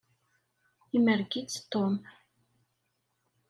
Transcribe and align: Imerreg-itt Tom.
Imerreg-itt 0.97 1.65
Tom. 1.71 1.93